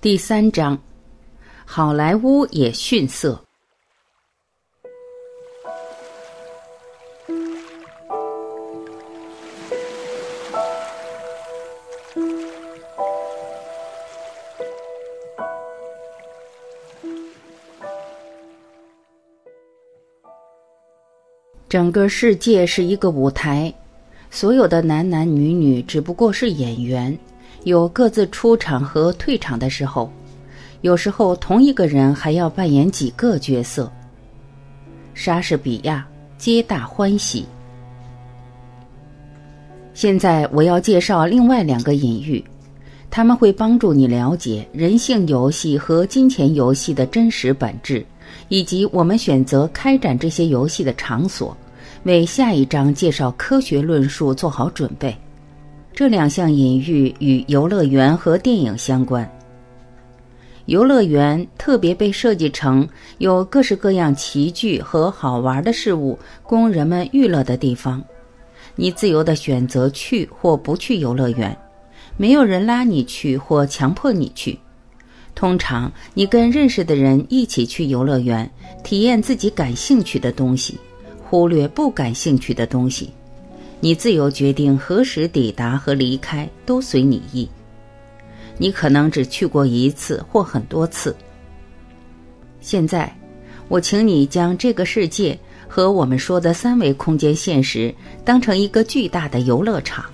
[0.00, 0.80] 第三章，
[1.64, 3.44] 好莱坞也逊色。
[21.68, 23.74] 整个世界是一个舞台，
[24.30, 27.18] 所有的男男女女只不过是演员。
[27.68, 30.10] 有各自出场和退场的时候，
[30.80, 33.92] 有时候同一个人还要扮演几个角色。
[35.12, 36.06] 莎士比亚，
[36.38, 37.44] 皆大欢喜。
[39.92, 42.42] 现在我要介绍另外两个隐喻，
[43.10, 48.02] 他们会帮助你了解人性游戏和金钱游戏的真实本质，
[48.48, 51.54] 以及我们选择开展这些游戏的场所，
[52.04, 55.14] 为下一章介绍科学论述做好准备。
[55.98, 59.28] 这两项隐喻与游乐园和电影相关。
[60.66, 62.88] 游乐园特别被设计成
[63.18, 68.00] 有各式各样奇具和好玩的事物供人们娱乐的地方。
[68.76, 71.58] 你自由的选择去或不去游乐园，
[72.16, 74.56] 没有人拉你去或强迫你去。
[75.34, 78.48] 通常，你跟认识的人一起去游乐园，
[78.84, 80.78] 体验自己感兴趣的东西，
[81.24, 83.10] 忽略不感兴趣的东西。
[83.80, 87.48] 你自由决定何时抵达和离开，都随你意。
[88.56, 91.14] 你可能只去过一次或很多次。
[92.60, 93.16] 现在，
[93.68, 100.04] 我请你将这个世界和我们说的三维空间现实当成一个巨大的游乐场。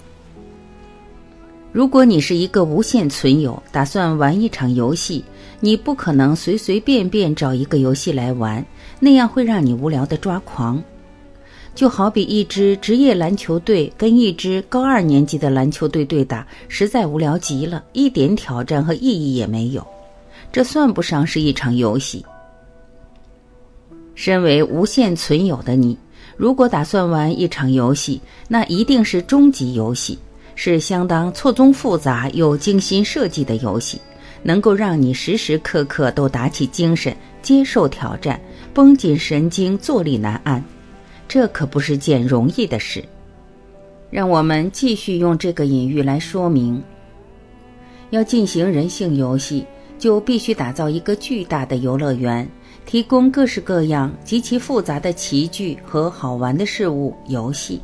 [1.72, 5.24] 如果你是一个无限存有，打算玩一场游戏，
[5.58, 8.64] 你不可能随随便便找一个游戏来玩，
[9.00, 10.80] 那样会让你无聊的抓狂。
[11.74, 19.84] 就好比一支职业篮球队跟一支高二年级的篮球队对打，实在无聊极了，一点挑战和意义也没有。
[20.52, 22.24] 这算不上是一场游戏。
[24.14, 25.98] 身为无限存有的你，
[26.36, 30.16] 如果打算玩一场游戏，那一定是终极游戏，
[30.54, 34.00] 是相当错综复杂又精心设计的游戏，
[34.44, 38.40] 能够让你时时刻刻都打起精神，接受挑战，
[38.72, 40.64] 绷紧神经，坐立难安。
[41.26, 43.04] 这可不是件容易的事。
[44.10, 46.80] 让我们继续用这个隐喻来说明：
[48.10, 49.66] 要进行人性游戏，
[49.98, 52.48] 就必须打造一个巨大的游乐园，
[52.86, 57.80] 提供各式各样极其复杂的奇具和好玩的事物游戏。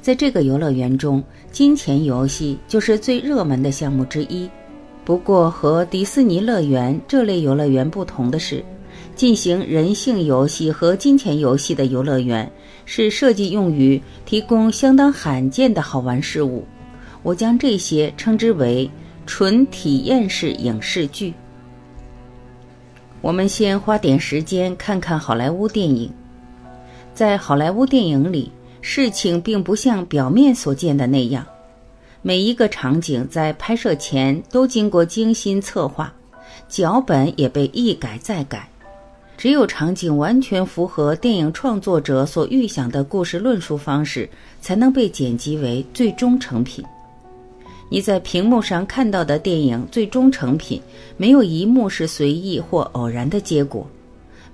[0.00, 1.22] 在这个游乐园中，
[1.52, 4.50] 金钱游戏就是最热门的项目之一。
[5.04, 8.64] 不过，和迪士尼乐园这类游乐园不同的是。
[9.14, 12.50] 进行人性游戏和金钱游戏的游乐园
[12.84, 16.64] 是设计用于提供相当罕见的好玩事物。
[17.22, 18.90] 我将这些称之为
[19.26, 21.32] 纯体验式影视剧。
[23.20, 26.10] 我们先花点时间看看好莱坞电影。
[27.14, 31.46] 在好莱坞电影里，事情并不像表面所见的那样。
[32.22, 36.12] 每一个场景在拍摄前都经过精心策划，
[36.68, 38.68] 脚本也被一改再改。
[39.36, 44.28] 只有场景完全符合电影创作者所预想的故事论述方式，
[44.60, 46.84] 才能被剪辑为最终成品。
[47.88, 50.80] 你在屏幕上看到的电影最终成品，
[51.16, 53.86] 没有一幕是随意或偶然的结果，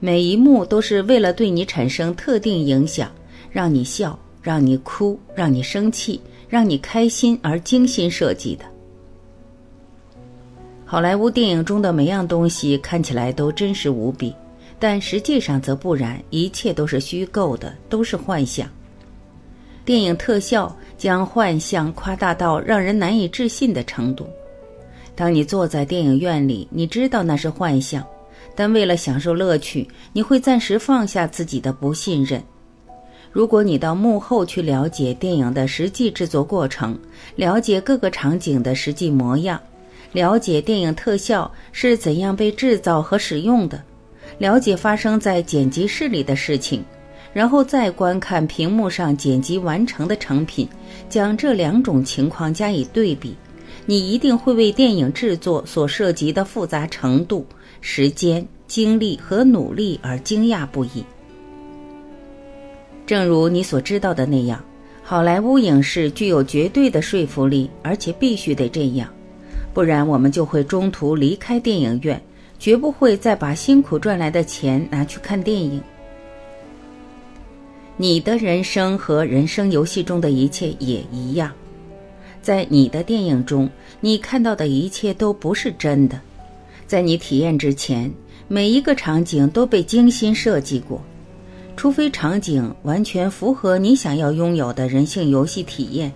[0.00, 3.11] 每一幕都是为了对你产生特定影响，
[3.53, 8.65] 让你笑、让你哭、让你生气、让你开心而精心设计的。
[10.84, 14.34] 好莱坞电影中的每样东西看起来都真实无比。
[14.78, 18.69] 但实际上则不然，一切都是虚构的，都是幻想。
[19.84, 24.28] 电影特效将幻象夸大到让人难以置信的程度。
[25.15, 28.06] 当你坐在电影院里，你知道那是幻象，
[28.55, 32.43] 但为了享受乐趣，你会暂时放下自己的不信任。
[33.33, 36.99] 如果你到幕后去了解电影的实际制作过程，
[37.34, 39.61] 了解各个场景的实际模样，
[40.12, 43.82] 了解电影特效是怎样被制造和使用的。
[44.37, 46.85] 了解发生在剪辑室里的事情，
[47.33, 50.69] 然后再观看屏幕上剪辑完成的成品，
[51.09, 53.35] 将这两种情况加以对比，
[53.87, 57.47] 你一定会为电影制作所涉及的复杂程度、
[57.81, 61.05] 时间、精力和努力而惊讶不已。
[63.07, 64.63] 正如你所知道的那样，
[65.03, 69.09] 好莱坞影视具有绝对的说服力，而且必须得这样，
[69.73, 72.21] 不然我们就会中途离开电影院。
[72.58, 75.81] 绝不会再把辛苦赚来的钱拿去看电影。
[77.96, 81.52] 你的人生和人生游戏中的一切也一样，
[82.40, 83.69] 在你的电影中，
[84.00, 86.20] 你看到的一切都不是真的，
[86.87, 88.12] 在你体验之前，
[88.46, 91.02] 每一个场景都被精心设计过，
[91.76, 96.12] 除非场景完全符合你想要拥有的人性游戏体验，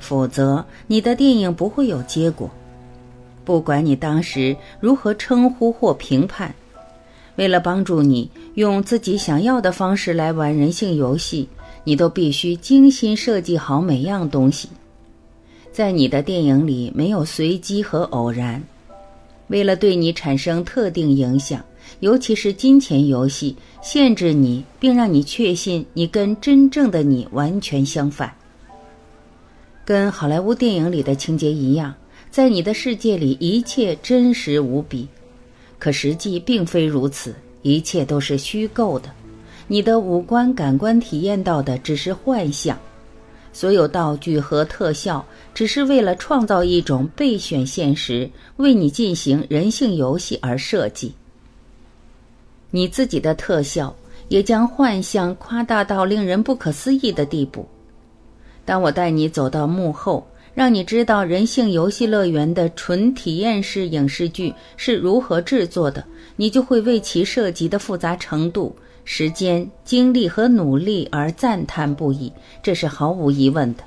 [0.00, 2.50] 否则你的电影不会有结果。
[3.50, 6.54] 不管你当时如何称呼或评判，
[7.34, 11.48] 为了帮助你用自己想要的方式来玩人性游戏，
[11.82, 14.68] 你都必须精心设计好每样东西。
[15.72, 18.62] 在你的电影里没有随机和偶然。
[19.48, 21.60] 为了对你产生特定影响，
[21.98, 28.32] 尤其是金钱游戏，限制你，并让你确信你跟真正的你完全相反。
[29.84, 31.92] 跟好莱坞电影里的情节一样。
[32.30, 35.08] 在你的世界里，一切真实无比，
[35.80, 39.10] 可实际并非如此，一切都是虚构的。
[39.66, 42.78] 你的五官感官体验到的只是幻象，
[43.52, 51.12] 所有道具和特效只是为了创造一种备选现实，为你进行人性游戏而设计。
[52.70, 53.92] 你自己的特效
[54.28, 57.66] 也将幻象夸大到令人不可思议的地步。
[58.64, 60.24] 当我带你走到幕后。
[60.60, 66.04] 让你知道人性游戏乐园的纯体验式影视剧是如何制作的，
[66.36, 68.76] 你就会为其涉及的复杂程度、
[69.06, 72.30] 时间、精力和努力而赞叹不已，
[72.62, 73.82] 这是毫无疑问的。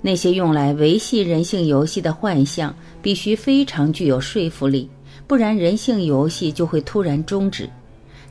[0.00, 4.88] 那些用来维系人性游戏的幻象必须非常具有说服力，
[5.26, 7.68] 不然人性游戏就会突然终止，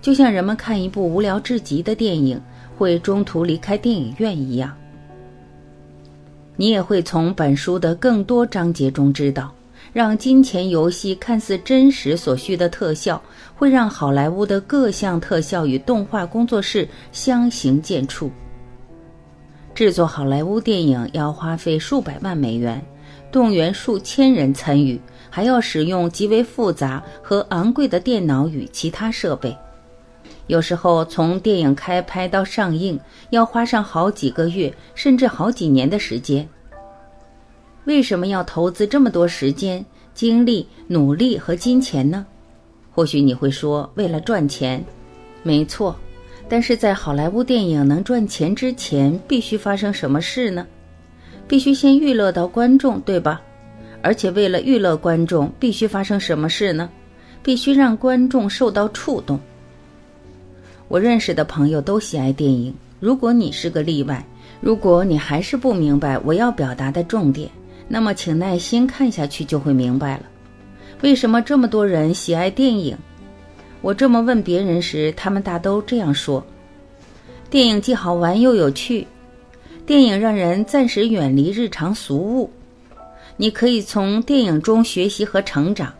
[0.02, 2.42] 就像人们看一部无聊至极的电影
[2.76, 4.76] 会中途离开电影院一样。
[6.59, 9.54] 你也会从本书的更多章节中知道，
[9.94, 13.21] 让金钱游戏看似真实所需的特效，
[13.56, 18.30] 会让好莱坞的各项特效与动画工作室相形见绌。
[19.75, 22.83] 制作好莱坞电影要花费数百万美元，
[23.31, 25.00] 动员数千人参与，
[25.30, 29.56] 还要使用极为复杂和昂贵的电脑与其他设备。
[30.48, 33.00] 有时候，从电影开拍到上映，
[33.30, 36.48] 要花上好几个月，甚至好几年的时间。
[37.84, 42.26] 为什么要投资这么多时间、精力、努力和金钱呢？
[42.92, 44.84] 或许你会说，为了赚钱。
[45.44, 45.96] 没错，
[46.50, 50.66] 但是在好莱坞电影能赚钱之前，必须发生什么事呢？
[51.48, 53.42] 必须先娱乐到观众，对吧？
[54.02, 56.90] 而且为了娱乐观众，必须发生什么事呢？
[57.44, 59.40] 必须让观众受到触动。
[60.88, 62.74] 我认识的朋友都喜爱电影。
[63.00, 64.25] 如果你是个例外，
[64.62, 67.50] 如果你还是不明白我要表达的重点，
[67.88, 70.24] 那么请耐心看下去就会明白了。
[71.01, 72.98] 为什么这么多人喜爱电影？
[73.81, 76.44] 我这么问别人时，他们大都这样说：
[77.50, 79.06] 电影既好玩又有趣，
[79.86, 82.50] 电影让人暂时远离日常俗物，
[83.36, 85.94] 你可以从电影中学习和成长，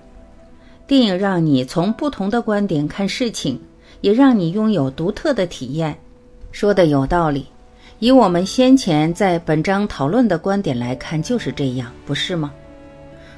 [0.88, 3.60] 电影让你从不同的观点看事情。
[4.02, 5.98] 也让你拥有独特的体验，
[6.52, 7.46] 说的有道理。
[8.00, 12.52] 以我们先前在本章讨论的观点来看，就是这样，不是吗？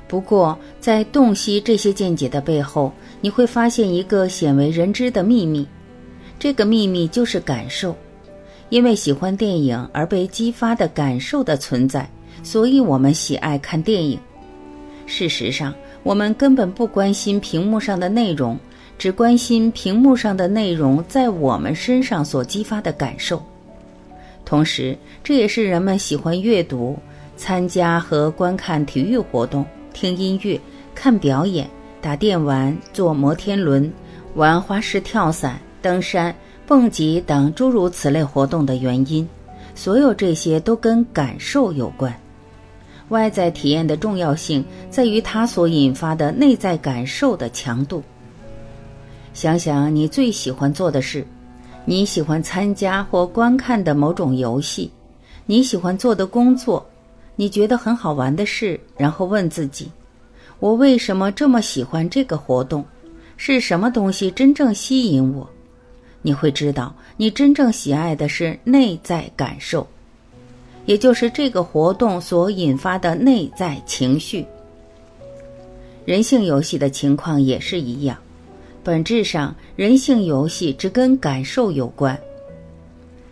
[0.08, 2.92] 不过，在洞悉这些见解的背后，
[3.22, 5.66] 你会发现一个鲜为人知的秘密。
[6.38, 7.96] 这个秘密就是感受，
[8.70, 12.10] 因为喜欢电影而被激发的感受的存在，
[12.44, 14.20] 所以我们喜爱看电影。
[15.06, 15.74] 事实上，
[16.04, 18.60] 我们根本不关心屏幕上的内容。
[19.00, 23.41] 只关心屏幕上的内容在我们身上所激发的感受，
[24.44, 27.00] 同时这也是人们喜欢阅读、
[27.38, 30.60] 参加和观看体育活动、听音乐、
[30.94, 31.65] 看表演、
[32.01, 33.89] 打电玩、坐摩天轮、
[34.36, 36.36] 玩花式跳伞、登山、
[36.68, 39.25] 蹦极等诸如此类活动的原因。
[39.75, 42.13] 所有这些都跟感受有关。
[43.08, 48.03] 外在体验的重要性在于它所引发的内在感受的强度。
[49.39, 51.25] 想想你最喜欢做的事，
[51.86, 54.91] 你喜欢参加或观看的某种游戏，
[55.46, 56.86] 你喜欢做的工作，
[57.38, 59.89] 你觉得很好玩的事，然后问自己：
[60.60, 62.84] 我为什么这么喜欢这个活动？
[63.38, 65.50] 是什么东西真正吸引我？
[66.22, 69.88] 你会知道，你真正喜爱的是内在感受，
[70.86, 74.46] 也就是这个活动所引发的内在情绪。
[76.03, 78.17] 人性游戏的情况也是一样。
[78.83, 82.17] 本质上，人性游戏只跟感受有关。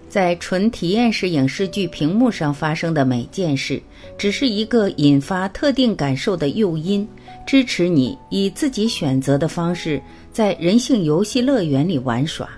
[0.10, 3.82] 在纯体验式影视剧屏幕上发生的每件事，
[4.18, 7.08] 只是一个引发特定感受的诱因，
[7.46, 10.02] 支持你以自己选择的方式
[10.32, 12.50] 在人性游戏乐园里玩耍。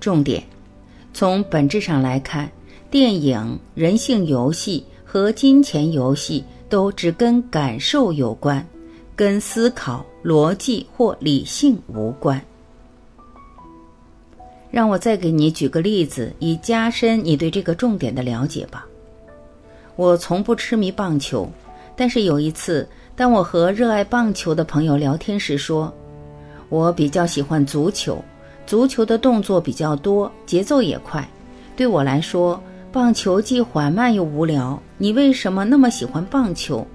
[0.00, 0.42] 重点：
[1.12, 2.50] 从本质上来看，
[2.90, 8.66] 电影、人性游戏和金钱游戏都只跟感受有关。
[9.18, 12.40] 跟思考、逻辑或理性无关。
[14.70, 18.86] 让我再给你举个例子，以加深你对这个重点的了解吧。
[19.96, 21.50] 我从不痴迷棒球，
[21.96, 25.92] 但是有一次，当我和热爱棒球的朋友聊天时说，
[26.68, 28.22] 我比较喜欢足球，
[28.68, 31.28] 足球的动作比较多，节奏也快。
[31.74, 34.80] 对我来说，棒球既缓慢又无聊。
[34.96, 36.86] 你为什么那么喜欢棒球？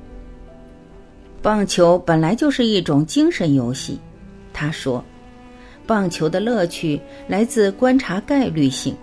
[1.44, 4.00] 棒球本来就是一种精神游戏，
[4.54, 5.04] 他说。
[5.86, 6.98] 棒球的乐趣
[7.28, 8.96] 来自观察概率性。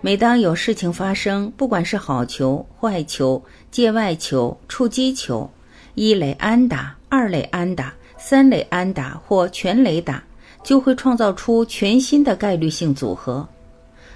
[0.00, 5.48] 每当有事情发生，不管是好球、坏球、界外球、触击球、
[5.94, 10.24] 一垒安打、二垒安打、三垒安打或全垒打，
[10.62, 13.46] 就会创造出全新的概率性组合。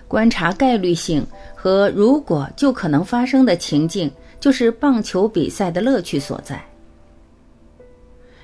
[0.08, 1.22] 观察概率性
[1.54, 6.58] 和如果就可能发生的情境，就是棒球比赛的乐趣所在。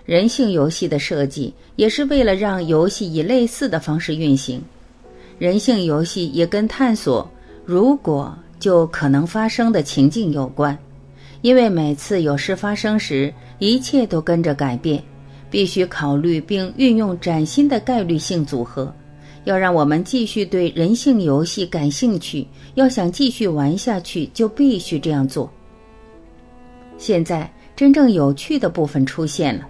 [0.09, 4.59] 人性游戏的设计也是为了让游戏以类似的方式运行。
[5.39, 7.31] 人性游戏也跟探索
[7.67, 10.77] 如果就可能发生的情境有关，
[11.43, 15.05] 因为每次有事发生时，一切都跟着改变，
[15.51, 18.91] 必须考虑并运用崭新的概率性组合。
[19.45, 25.53] 要让我们继续对人性游戏感兴趣，要想继续玩下去，就必须这样做。
[26.97, 29.69] 现在真正有趣的部分出现了。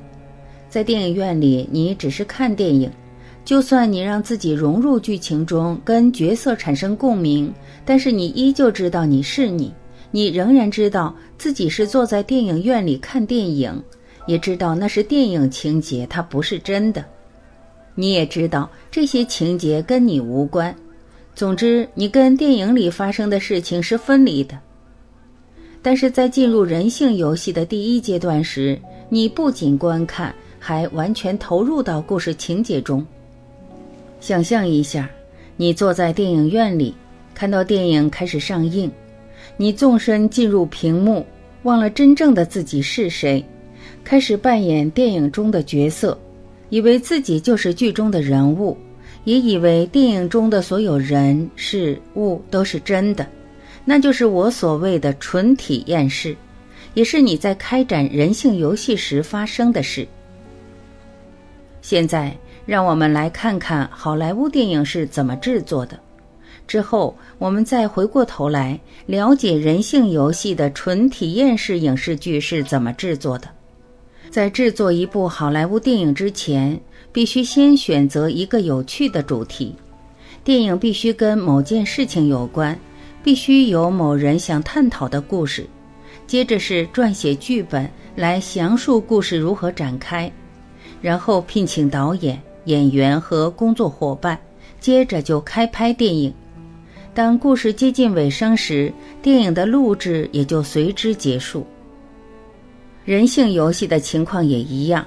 [0.69, 2.91] 在电影院里，你只是看电影，
[3.45, 7.53] 就算你让自己融入剧情中，跟角色产生共鸣，
[7.85, 9.73] 但是你依旧知道你是你，
[10.11, 13.83] 你仍然知道自己是坐在电影院里看电影，
[14.27, 17.05] 也知道那是电影情节，它不是真的。
[17.95, 20.75] 你也知道这些情节跟你无关。
[21.35, 24.59] 总之，你跟电影里发生的事情是分离的。
[25.81, 30.35] 但是在进入人性游戏的第一阶段时，你不仅观看。
[30.69, 33.03] 还完全投入到故事情节中。
[34.21, 35.09] 想象一下，
[35.57, 36.95] 你坐在电影院里，
[37.35, 38.93] 看到电影开始上映，
[39.57, 41.25] 你纵身进入屏幕，
[41.63, 43.43] 忘了真正的自己是谁，
[44.05, 46.19] 开始扮演电影中的角色，
[46.69, 48.77] 以为自己就是剧中的人物，
[49.25, 53.27] 也以为电影中的所有人事物都是真的。
[53.87, 56.37] 那就是我所谓的纯体验式，
[56.93, 60.07] 也是你在开展人性游戏时发生的事。
[61.89, 65.99] 现在，让我们来看看好莱坞电影是怎么制作的。
[66.67, 73.49] 之后，我们再回过头来了解人性游戏的纯体验式影视剧是怎么制作的。
[74.29, 76.79] 在制作一部好莱坞电影之前，
[77.11, 79.75] 必须先选择一个有趣的主题。
[80.45, 82.79] 电影必须跟某件事情有关，
[83.25, 85.67] 必须有某人想探讨的故事。
[86.27, 90.31] 接着是撰写剧本来详述故事如何展开。
[91.01, 94.39] 然后聘请导演、演员和工作伙伴，
[94.81, 96.33] 接着就开拍电影。
[97.15, 101.67] 当故事接近尾声时，电影的录制也就随之结束。
[103.05, 105.05] 人性游戏的情况也一样，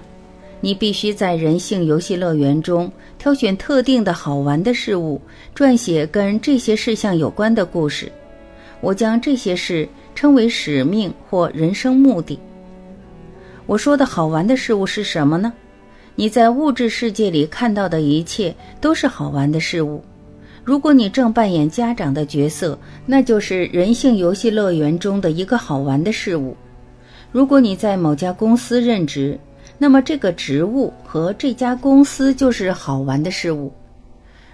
[0.59, 5.21] 你必须在人性游戏乐园中挑选特定的好玩的事物，
[5.55, 8.11] 撰写跟这些事项有关的故事。
[8.81, 12.37] 我将这些事称为使命或人生目的。
[13.67, 15.53] 我说的好玩的事物是什么呢？
[16.21, 20.03] 你在物质世界里看到的一切都是好玩的事物。
[20.63, 26.55] 如果你正扮演家长的角色，那就是人性游戏乐园中的一个好玩的事物。
[27.31, 29.39] 如果你在某家公司任职，
[29.79, 33.73] 那么这个职务和这家公司就是好玩的事物。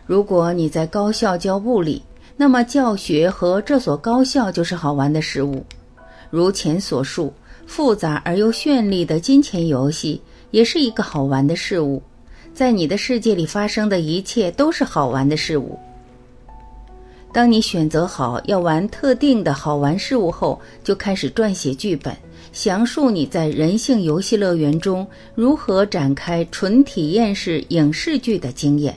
[0.06, 2.02] 如果你在高校教物理，
[2.38, 5.66] 那么教学和这所高校就是好玩的事物。
[6.30, 7.34] 如前所述，
[7.66, 10.22] 复杂而又绚丽的金钱游戏。
[10.52, 12.02] 也是一个好玩的事物，
[12.54, 15.78] 在你的世界里发生的一切都是好玩的事物。
[17.34, 22.16] 当你选择好要玩特定的好玩事物后，就开始撰写剧本，
[22.52, 28.96] 详述你在人性游戏乐园中如何展开纯体验式影视剧的经验。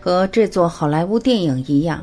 [0.00, 2.02] 和制作好莱坞电影一样，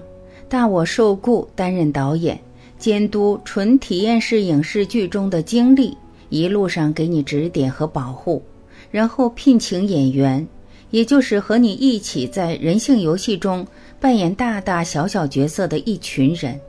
[0.49, 2.39] 大我受雇担任导演，
[2.77, 5.97] 监督纯体验式影视剧中的经历。
[6.31, 8.41] 一路上给你指点和保护，
[8.89, 10.47] 然后聘请演员，
[10.89, 13.67] 也就是和你一起在人性游戏中
[13.99, 16.59] 扮演大大小小角色的一群人。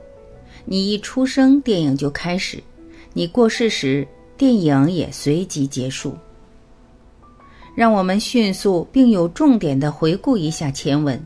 [0.65, 2.59] 你一出生，电影就开始；
[3.13, 4.05] 你过世时，
[4.37, 6.13] 电影也随即结束。
[7.73, 11.19] 让我们迅速并有重点的回顾一下前文。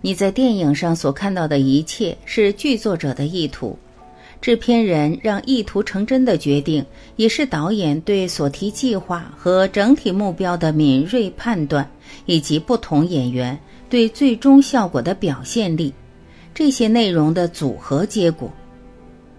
[0.00, 3.78] 你在电影上所看到的一切是剧作者的意图。
[4.42, 6.84] 制片人让意图成真的决定，
[7.14, 11.88] 也是导演对所提计划和整体目标的敏锐判断，
[12.26, 13.56] 以及不同演员
[13.88, 15.94] 对最终效果的表现力，
[16.52, 18.50] 这些内容的组合结果。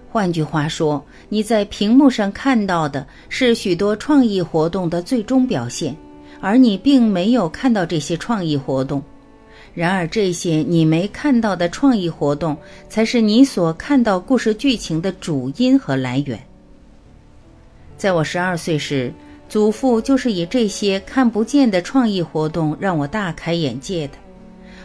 [0.09, 5.93] 换句话说，你在屏幕上看到的是许多创意活动的最终表现，
[6.39, 9.03] 而你并没有看到这些创意活动。
[9.75, 12.55] 然而，这些你没看到的创意活动，
[12.89, 16.39] 才是你所看到故事剧情的主因和来源。
[17.97, 19.11] 在我十二岁时，
[19.49, 24.13] 祖父就是以这些看不见的创意活动让我大开眼界的。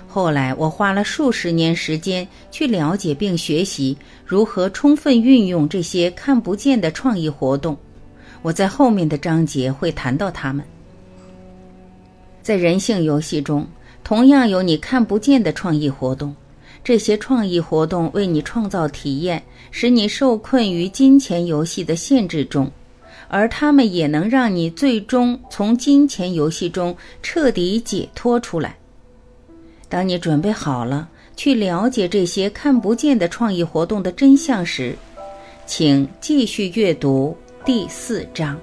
[0.07, 7.77] 后来，我花了数十年时间去了解并学习如何充分运用这些看不见的创意活动。
[8.41, 10.65] 我在后面的章节会谈到他们。
[12.43, 13.67] 在人性游戏中。
[14.09, 16.35] 同样有你看不见的创意活动，
[16.83, 22.71] 这些创意活动为你创造体验，使你受困于金钱游戏的限制中，
[23.29, 28.79] 而他们也能让你最终从金钱游戏中彻底解脱出来。
[29.91, 34.97] 当你准备好了去了解这些看不见的创意活动的真相时，
[35.67, 38.59] 请继续阅读第四章。